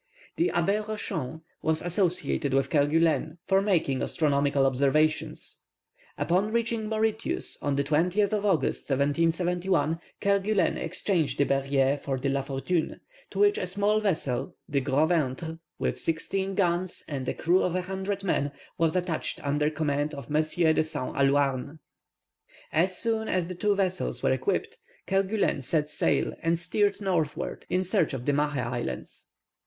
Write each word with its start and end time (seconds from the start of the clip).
The 0.37 0.49
Abbé 0.55 0.83
Rochon 0.83 1.41
was 1.61 1.83
associated 1.83 2.55
with 2.55 2.71
Kerguelen, 2.71 3.37
for 3.45 3.61
making 3.61 4.01
astronomical 4.01 4.65
observations. 4.65 5.65
Upon 6.17 6.51
reaching 6.51 6.89
Mauritius, 6.89 7.55
on 7.61 7.75
the 7.75 7.83
20th 7.83 8.33
of 8.33 8.43
August, 8.43 8.89
1771, 8.89 9.99
Kerguelen 10.19 10.77
exchanged 10.79 11.37
the 11.37 11.43
Berryer 11.43 11.97
for 11.97 12.17
the 12.17 12.29
La 12.29 12.41
Fortune, 12.41 12.99
to 13.29 13.37
which 13.37 13.59
a 13.59 13.67
small 13.67 13.99
vessel, 13.99 14.55
the 14.67 14.79
Gros 14.81 15.07
ventre, 15.07 15.59
with 15.77 15.99
sixteen 15.99 16.55
guns 16.55 17.03
and 17.07 17.29
a 17.29 17.33
crew 17.35 17.61
of 17.61 17.75
a 17.75 17.83
hundred 17.83 18.23
men, 18.23 18.51
was 18.79 18.95
attached 18.95 19.39
under 19.45 19.69
command 19.69 20.15
of 20.15 20.35
M. 20.35 20.41
de 20.41 20.81
Saint 20.81 21.15
Allouarn. 21.15 21.77
As 22.73 22.97
soon 22.97 23.27
as 23.27 23.47
the 23.49 23.53
two 23.55 23.75
vessels 23.75 24.23
were 24.23 24.31
equipped, 24.31 24.79
Kerguelen 25.05 25.61
set 25.61 25.87
sail 25.87 26.33
and 26.41 26.57
steered 26.57 26.99
northward 27.01 27.67
in 27.69 27.83
search 27.83 28.15
of 28.15 28.25
the 28.25 28.31
Mahé 28.31 28.65
Islands. 28.65 29.27